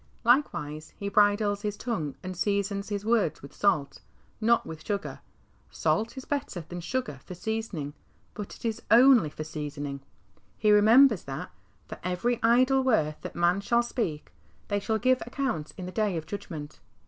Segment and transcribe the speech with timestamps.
[0.23, 4.01] Likewise he bridles his tongue and seasons his words with salt,
[4.41, 5.19] not with sugar;
[5.69, 7.93] salt is better than sugar for seasoning,
[8.33, 10.01] but it is 07ily for seasoning.
[10.57, 11.51] He remembers that,"
[11.87, 14.31] For every idle word that man shall speak,
[14.69, 16.79] they shall give account in the day of judg ment."